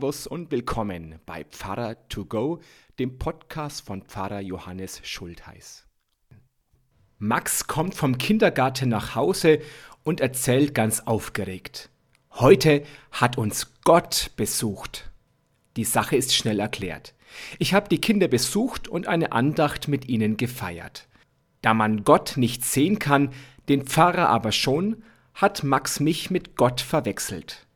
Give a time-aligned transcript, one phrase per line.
[0.00, 2.60] Servus und willkommen bei Pfarrer to go,
[2.98, 5.86] dem Podcast von Pfarrer Johannes Schultheiß.
[7.18, 9.58] Max kommt vom Kindergarten nach Hause
[10.02, 11.90] und erzählt ganz aufgeregt.
[12.32, 12.82] Heute
[13.12, 15.10] hat uns Gott besucht.
[15.76, 17.14] Die Sache ist schnell erklärt.
[17.58, 21.08] Ich habe die Kinder besucht und eine Andacht mit ihnen gefeiert.
[21.60, 23.34] Da man Gott nicht sehen kann,
[23.68, 25.02] den Pfarrer aber schon,
[25.34, 27.66] hat Max mich mit Gott verwechselt.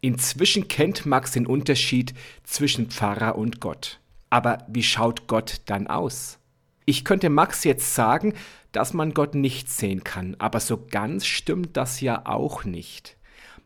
[0.00, 2.14] Inzwischen kennt Max den Unterschied
[2.44, 4.00] zwischen Pfarrer und Gott.
[4.30, 6.38] Aber wie schaut Gott dann aus?
[6.84, 8.34] Ich könnte Max jetzt sagen,
[8.72, 13.16] dass man Gott nicht sehen kann, aber so ganz stimmt das ja auch nicht.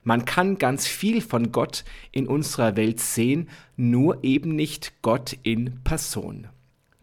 [0.03, 5.83] Man kann ganz viel von Gott in unserer Welt sehen, nur eben nicht Gott in
[5.85, 6.49] Person.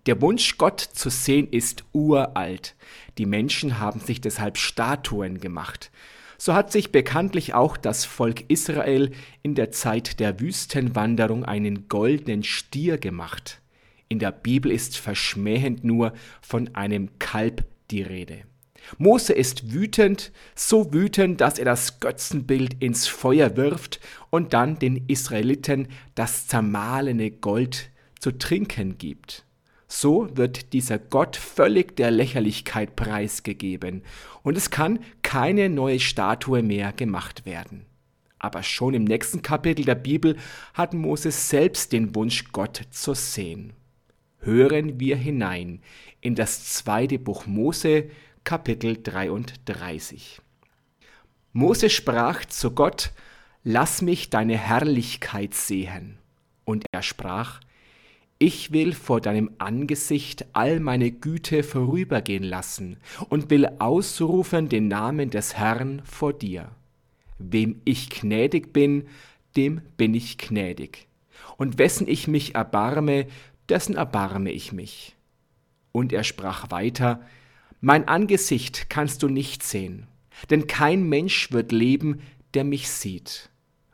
[0.08, 2.76] Der Wunsch, Gott zu sehen, ist uralt.
[3.18, 5.92] Die Menschen haben sich deshalb Statuen gemacht.
[6.38, 12.44] So hat sich bekanntlich auch das Volk Israel in der Zeit der Wüstenwanderung einen goldenen
[12.44, 13.62] Stier gemacht.
[14.08, 18.44] In der Bibel ist verschmähend nur von einem Kalb die Rede.
[18.98, 25.08] Mose ist wütend, so wütend, dass er das Götzenbild ins Feuer wirft und dann den
[25.08, 29.47] Israeliten das zermahlene Gold zu trinken gibt.
[29.88, 34.04] So wird dieser Gott völlig der Lächerlichkeit preisgegeben
[34.44, 37.86] und es kann keine neue Statue mehr gemacht werden.
[38.40, 40.38] Aber schon im nächsten Kapitel der Bibel
[40.74, 43.74] hat Moses selbst den Wunsch, Gott zu sehen.
[44.40, 45.82] Hören wir hinein
[46.22, 48.10] in das zweite Buch Mose,
[48.44, 50.42] Kapitel 33.
[51.54, 53.12] Mose sprach zu Gott,
[53.64, 56.20] Lass mich deine Herrlichkeit sehen.
[56.64, 57.60] Und er sprach,
[58.40, 62.98] ich will vor deinem Angesicht all meine Güte vorübergehen lassen
[63.30, 66.70] und will ausrufen den Namen des Herrn vor dir.
[67.40, 69.08] Wem ich gnädig bin,
[69.56, 71.08] dem bin ich gnädig.
[71.58, 73.26] Und wessen ich mich erbarme,
[73.70, 75.16] dessen erbarme ich mich.
[75.92, 77.22] Und er sprach weiter,
[77.82, 80.06] Mein Angesicht kannst du nicht sehen,
[80.52, 82.22] denn kein Mensch wird leben,
[82.54, 83.50] der mich sieht.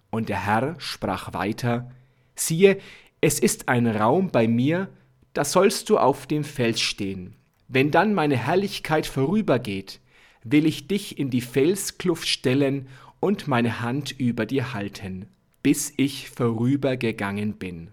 [0.10, 1.90] Und der Herr sprach weiter,
[2.36, 2.80] Siehe,
[3.24, 4.90] es ist ein Raum bei mir,
[5.32, 7.38] da sollst du auf dem Fels stehen.
[7.70, 10.02] Wenn dann meine Herrlichkeit vorübergeht,
[10.44, 12.90] will ich dich in die Felskluft stellen
[13.22, 15.30] und meine Hand über dir halten,
[15.64, 17.92] bis ich vorübergegangen bin.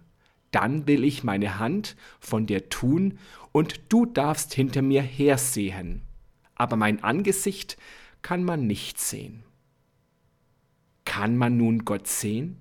[0.50, 3.16] Dann will ich meine Hand von dir tun,
[3.52, 6.02] und du darfst hinter mir hersehen.
[6.56, 7.76] Aber mein Angesicht
[8.22, 9.44] kann man nicht sehen.
[11.04, 12.56] Kann man nun Gott sehen?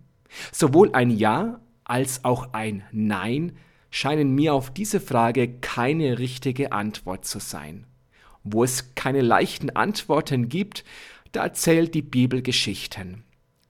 [0.51, 3.53] Sowohl ein Ja als auch ein Nein
[3.91, 7.85] scheinen mir auf diese Frage keine richtige Antwort zu sein.
[8.43, 10.83] Wo es keine leichten Antworten gibt,
[11.31, 13.23] da erzählt die Bibel Geschichten.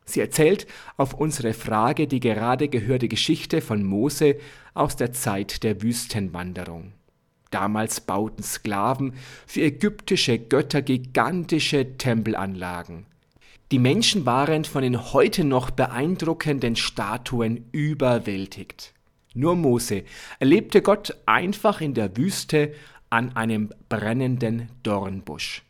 [0.06, 4.38] Sie erzählt auf unsere Frage die gerade gehörte Geschichte von Mose
[4.74, 6.94] aus der Zeit der Wüstenwanderung.
[7.52, 9.14] Damals bauten Sklaven
[9.48, 13.06] für ägyptische Götter gigantische Tempelanlagen.
[13.72, 18.94] Die Menschen waren von den heute noch beeindruckenden Statuen überwältigt.
[19.36, 20.06] Nur Mose
[20.40, 22.74] erlebte Gott einfach in der Wüste
[23.12, 25.62] an einem brennenden Dornbusch.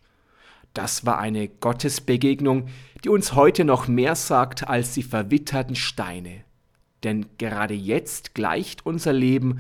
[0.74, 2.70] Das war eine Gottesbegegnung,
[3.04, 6.46] die uns heute noch mehr sagt als die verwitterten Steine.
[7.04, 9.60] Denn gerade jetzt gleicht unser Leben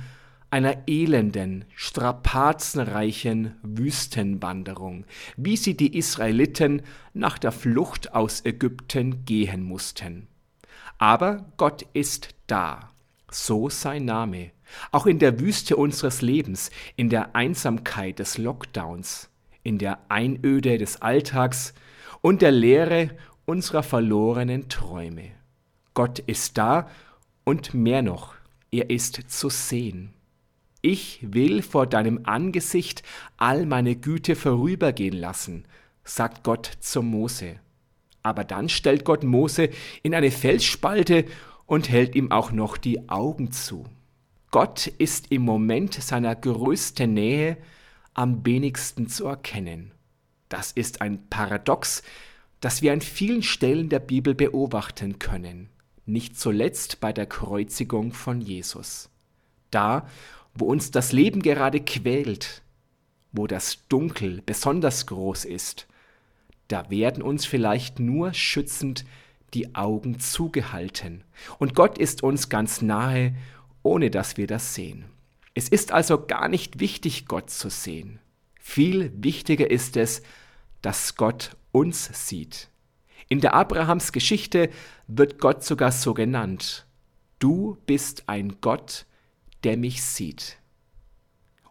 [0.52, 5.06] einer elenden, strapazenreichen Wüstenwanderung,
[5.38, 6.82] wie sie die Israeliten
[7.14, 10.28] nach der Flucht aus Ägypten gehen mussten.
[10.98, 12.90] Aber Gott ist da,
[13.32, 14.52] so sein Name,
[14.92, 19.30] auch in der Wüste unseres Lebens, in der Einsamkeit des Lockdowns,
[19.64, 21.74] in der Einöde des Alltags
[22.22, 23.12] und der Leere
[23.46, 25.32] unserer verlorenen Träume.
[25.94, 26.90] Gott ist da
[27.44, 28.36] und mehr noch,
[28.72, 30.14] er ist zu sehen.
[30.82, 33.04] Ich will vor deinem Angesicht
[33.36, 35.66] all meine Güte vorübergehen lassen,
[36.04, 37.58] sagt Gott zu Mose.
[38.24, 39.70] Aber dann stellt Gott Mose
[40.04, 41.26] in eine Felsspalte
[41.66, 43.86] und hält ihm auch noch die Augen zu.
[44.52, 47.58] Gott ist im Moment seiner größten Nähe
[48.14, 49.92] am wenigsten zu erkennen.
[50.48, 52.04] Das ist ein Paradox,
[52.60, 55.70] das wir an vielen Stellen der Bibel beobachten können,
[56.06, 59.10] nicht zuletzt bei der Kreuzigung von Jesus.
[59.72, 60.08] Da,
[60.54, 62.62] wo uns das Leben gerade quält,
[63.32, 65.88] wo das Dunkel besonders groß ist,
[66.68, 69.06] da werden uns vielleicht nur schützend
[69.54, 71.24] die Augen zugehalten.
[71.58, 73.36] Und Gott ist uns ganz nahe,
[73.82, 75.06] ohne dass wir das sehen.
[75.56, 78.20] Es ist also gar nicht wichtig, Gott zu sehen.
[78.60, 80.22] Viel wichtiger ist es,
[80.82, 82.70] dass Gott uns sieht.
[83.28, 84.70] In der Abrahams Geschichte
[85.08, 86.86] wird Gott sogar so genannt.
[87.40, 89.06] du bist ein Gott,
[89.64, 90.58] der mich sieht.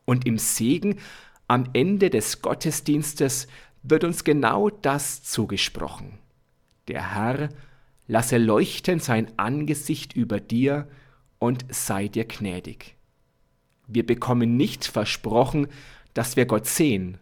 [0.04, 0.98] Und im Segen
[1.46, 3.48] am Ende des Gottesdienstes
[3.82, 6.18] wird uns genau das zugesprochen.
[6.88, 7.48] Der Herr
[8.06, 10.88] lasse leuchten sein Angesicht über dir
[11.38, 12.96] und sei dir gnädig.
[13.86, 15.68] Wir bekommen nicht versprochen,
[16.14, 17.18] dass wir Gott sehen,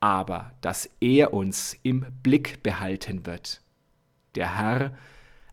[0.00, 3.60] aber dass er uns im Blick behalten wird.
[4.34, 4.96] Der Herr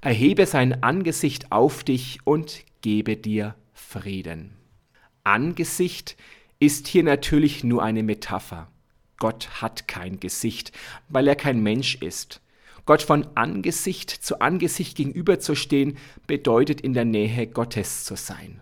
[0.01, 4.56] erhebe sein Angesicht auf dich und gebe dir Frieden.
[5.24, 6.16] Angesicht
[6.60, 8.72] ist hier natürlich nur eine Metapher.
[9.18, 10.72] Gott hat kein Gesicht,
[11.10, 12.42] weil er kein Mensch ist.
[12.86, 18.62] Gott von Angesicht zu Angesicht gegenüberzustehen, bedeutet in der Nähe Gottes zu sein.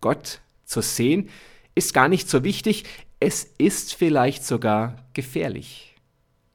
[0.00, 1.28] Gott zu sehen
[1.74, 2.84] ist gar nicht so wichtig,
[3.20, 5.94] es ist vielleicht sogar gefährlich.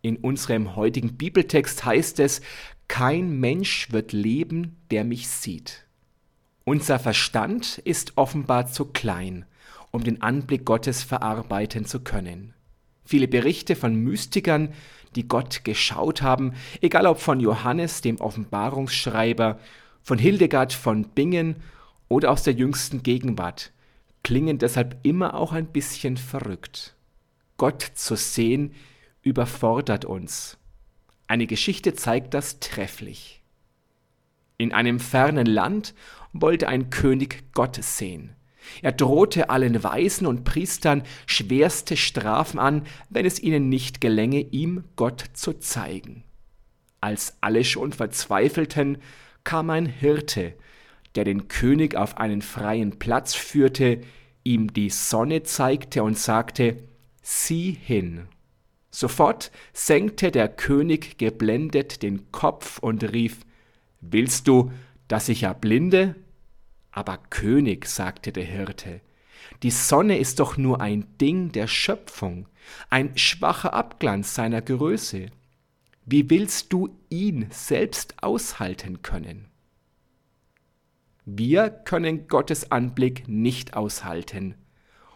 [0.02, 2.42] In unserem heutigen Bibeltext heißt es,
[2.88, 5.85] kein Mensch wird leben, der mich sieht.
[6.68, 9.46] Unser Verstand ist offenbar zu klein,
[9.92, 12.56] um den Anblick Gottes verarbeiten zu können.
[13.06, 14.74] Viele Berichte von Mystikern,
[15.16, 19.60] die Gott geschaut haben, egal ob von Johannes, dem Offenbarungsschreiber,
[20.02, 21.58] von Hildegard von Bingen
[22.10, 23.72] oder aus der jüngsten Gegenwart,
[24.24, 26.96] klingen deshalb immer auch ein bisschen verrückt.
[27.58, 28.74] Gott zu sehen
[29.22, 30.58] überfordert uns.
[31.28, 33.44] Eine Geschichte zeigt das trefflich.
[34.58, 35.94] In einem fernen Land
[36.42, 38.36] wollte ein König Gott sehen.
[38.82, 44.84] Er drohte allen Weisen und Priestern schwerste Strafen an, wenn es ihnen nicht gelänge, ihm
[44.96, 46.24] Gott zu zeigen.
[47.00, 48.98] Als alle schon verzweifelten,
[49.44, 50.54] kam ein Hirte,
[51.14, 54.02] der den König auf einen freien Platz führte,
[54.44, 56.78] ihm die Sonne zeigte und sagte,
[57.22, 58.28] Sieh hin.
[58.92, 63.46] Sofort senkte der König geblendet den Kopf und rief,
[64.02, 64.72] Willst du,
[65.08, 66.16] dass ich erblinde?
[66.96, 69.02] Aber König, sagte der Hirte,
[69.64, 72.48] die Sonne ist doch nur ein Ding der Schöpfung,
[72.90, 75.26] ein schwacher Abglanz seiner Größe.
[76.06, 79.50] Wie willst du ihn selbst aushalten können?
[81.26, 84.56] Wir können Gottes Anblick nicht aushalten.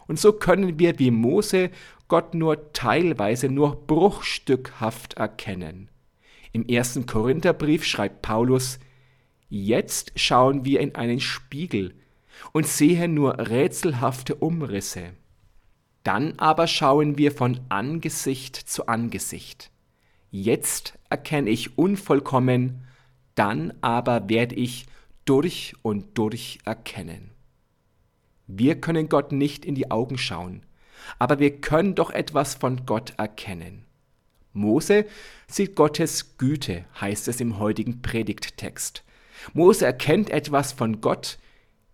[0.06, 1.70] Und so können wir wie Mose
[2.08, 5.88] Gott nur teilweise, nur bruchstückhaft erkennen.
[6.52, 8.80] Im ersten Korintherbrief schreibt Paulus,
[9.52, 11.92] Jetzt schauen wir in einen Spiegel
[12.52, 15.10] und sehen nur rätselhafte Umrisse.
[16.04, 19.72] Dann aber schauen wir von Angesicht zu Angesicht.
[20.30, 22.86] Jetzt erkenne ich unvollkommen,
[23.34, 24.86] dann aber werde ich
[25.24, 27.32] durch und durch erkennen.
[28.46, 30.64] Wir können Gott nicht in die Augen schauen,
[31.18, 33.84] aber wir können doch etwas von Gott erkennen.
[34.52, 35.06] Mose
[35.48, 39.04] sieht Gottes Güte, heißt es im heutigen Predigttext.
[39.52, 41.38] Mose erkennt etwas von Gott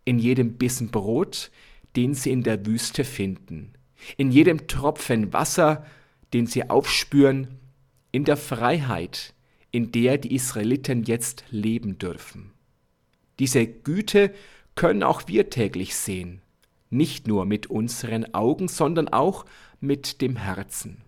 [0.05, 1.51] in jedem Bissen Brot,
[1.97, 3.73] den sie in der Wüste finden,
[4.17, 5.87] in jedem Tropfen Wasser,
[6.33, 7.59] den sie aufspüren,
[8.13, 9.35] in der Freiheit,
[9.71, 12.53] in der die Israeliten jetzt leben dürfen.
[13.39, 14.33] Diese Güte
[14.75, 16.41] können auch wir täglich sehen,
[16.91, 19.45] nicht nur mit unseren Augen, sondern auch
[19.81, 21.03] mit dem Herzen.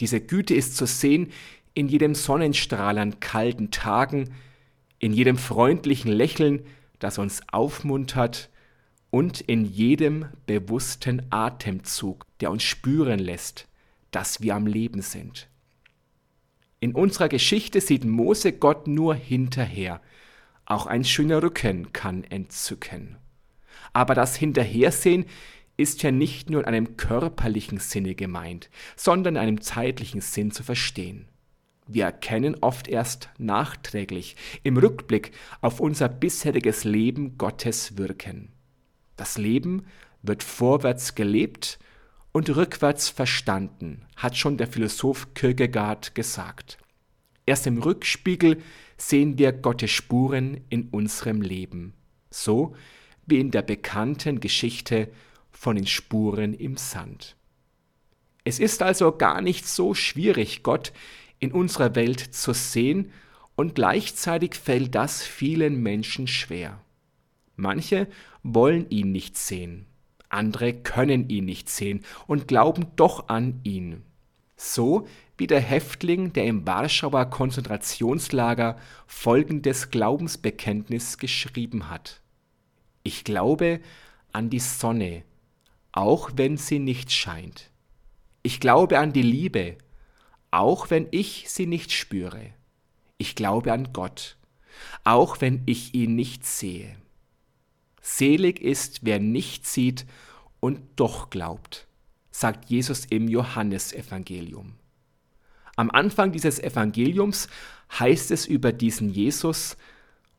[0.00, 1.32] Diese Güte ist zu sehen
[1.74, 4.30] in jedem Sonnenstrahl an kalten Tagen,
[4.98, 6.64] in jedem freundlichen Lächeln,
[6.98, 8.50] das uns aufmuntert,
[9.10, 13.66] und in jedem bewussten Atemzug, der uns spüren lässt,
[14.10, 15.48] dass wir am Leben sind.
[16.80, 20.02] In unserer Geschichte sieht Mose Gott nur hinterher.
[20.66, 23.16] Auch ein schöner Rücken kann entzücken.
[23.92, 25.24] Aber das Hinterhersehen
[25.76, 30.62] ist ja nicht nur in einem körperlichen Sinne gemeint, sondern in einem zeitlichen Sinn zu
[30.62, 31.28] verstehen.
[31.88, 38.52] Wir erkennen oft erst nachträglich im Rückblick auf unser bisheriges Leben Gottes Wirken.
[39.16, 39.86] Das Leben
[40.22, 41.78] wird vorwärts gelebt
[42.32, 46.78] und rückwärts verstanden, hat schon der Philosoph Kierkegaard gesagt.
[47.46, 48.60] Erst im Rückspiegel
[48.98, 51.94] sehen wir Gottes Spuren in unserem Leben,
[52.30, 52.74] so
[53.26, 55.08] wie in der bekannten Geschichte
[55.52, 57.36] von den Spuren im Sand.
[58.44, 60.92] Es ist also gar nicht so schwierig, Gott
[61.38, 63.12] in unserer Welt zu sehen,
[63.56, 66.78] und gleichzeitig fällt das vielen Menschen schwer.
[67.56, 68.06] Manche
[68.42, 69.86] wollen ihn nicht sehen,
[70.28, 74.02] andere können ihn nicht sehen und glauben doch an ihn.
[74.56, 75.06] So
[75.38, 78.76] wie der Häftling, der im Warschauer Konzentrationslager
[79.06, 82.20] folgendes Glaubensbekenntnis geschrieben hat.
[83.02, 83.80] Ich glaube
[84.32, 85.22] an die Sonne,
[85.92, 87.70] auch wenn sie nicht scheint.
[88.42, 89.76] Ich glaube an die Liebe,
[90.56, 92.50] auch wenn ich sie nicht spüre.
[93.18, 94.38] Ich glaube an Gott,
[95.04, 96.96] auch wenn ich ihn nicht sehe.
[98.00, 100.06] Selig ist, wer nicht sieht
[100.58, 101.86] und doch glaubt,
[102.30, 104.72] sagt Jesus im Johannesevangelium.
[105.76, 107.48] Am Anfang dieses Evangeliums
[107.98, 109.76] heißt es über diesen Jesus,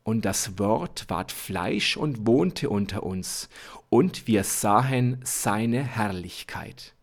[0.02, 3.50] und das Wort ward Fleisch und wohnte unter uns,
[3.90, 6.96] und wir sahen seine Herrlichkeit.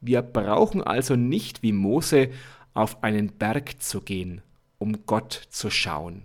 [0.00, 2.30] Wir brauchen also nicht wie Mose
[2.74, 4.42] auf einen Berg zu gehen,
[4.78, 6.22] um Gott zu schauen.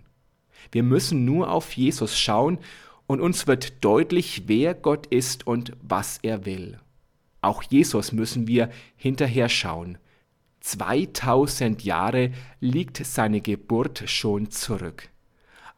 [0.72, 2.60] Wir müssen nur auf Jesus schauen
[3.08, 6.80] und uns wird deutlich, wer Gott ist und was er will.
[7.42, 9.98] Auch Jesus müssen wir hinterher schauen.
[10.60, 15.10] 2000 Jahre liegt seine Geburt schon zurück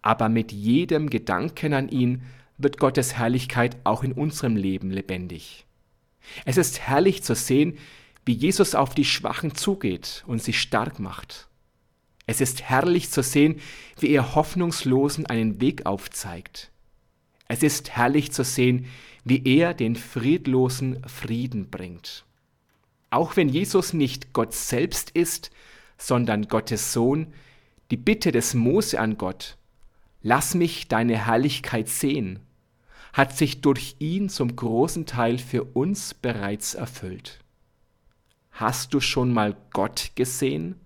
[0.03, 2.21] aber mit jedem Gedanken an ihn
[2.59, 5.65] wird Gottes Herrlichkeit auch in unserem Leben lebendig.
[6.45, 7.77] Es ist herrlich zu sehen,
[8.25, 11.47] wie Jesus auf die Schwachen zugeht und sie stark macht.
[12.25, 13.59] Es ist herrlich zu sehen,
[13.99, 16.71] wie er Hoffnungslosen einen Weg aufzeigt.
[17.47, 18.85] Es ist herrlich zu sehen,
[19.25, 22.23] wie er den Friedlosen Frieden bringt.
[23.09, 25.51] Auch wenn Jesus nicht Gott selbst ist,
[25.97, 27.33] sondern Gottes Sohn,
[27.91, 29.57] die Bitte des Mose an Gott,
[30.25, 32.39] Lass mich deine Herrlichkeit sehen,
[33.13, 37.39] hat sich durch ihn zum großen Teil für uns bereits erfüllt.
[38.51, 40.79] Hast du schon mal Gott gesehen?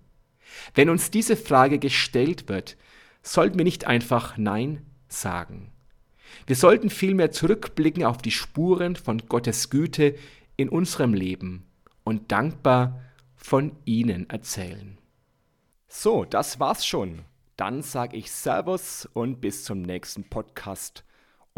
[0.74, 2.76] Wenn uns diese Frage gestellt wird,
[3.22, 5.72] sollten wir nicht einfach Nein sagen.
[6.46, 10.14] Wir sollten vielmehr zurückblicken auf die Spuren von Gottes Güte
[10.56, 11.66] in unserem Leben
[12.04, 13.00] und dankbar
[13.36, 14.98] von ihnen erzählen.
[15.88, 17.24] So, das war's schon.
[17.56, 21.04] Dann sage ich Servus und bis zum nächsten Podcast.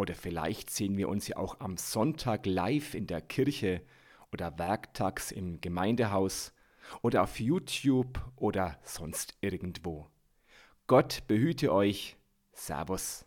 [0.01, 3.83] Oder vielleicht sehen wir uns ja auch am Sonntag live in der Kirche
[4.33, 6.55] oder werktags im Gemeindehaus
[7.03, 10.07] oder auf YouTube oder sonst irgendwo.
[10.87, 12.17] Gott behüte euch.
[12.55, 13.27] Servus.